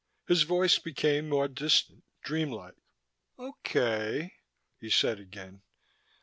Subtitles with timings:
[0.27, 2.73] His voice became more distant, dreamlike.
[3.37, 4.33] "Okay,"
[4.79, 5.61] he said again.